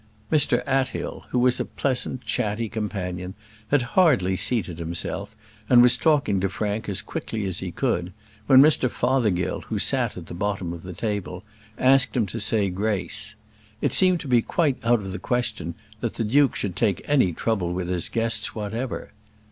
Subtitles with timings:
[0.31, 3.35] Mr Athill, who was a pleasant, chatty companion,
[3.67, 5.35] had hardly seated himself,
[5.69, 8.11] and was talking to Frank as quickly as he could,
[8.47, 11.43] when Mr Fothergill, who sat at the bottom of the table,
[11.77, 13.35] asked him to say grace.
[13.79, 17.31] It seemed to be quite out of the question that the duke should take any
[17.31, 19.11] trouble with his guests whatever.